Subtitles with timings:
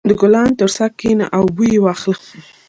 [0.09, 2.17] •د ګلانو تر څنګ کښېنه او بوی یې واخله.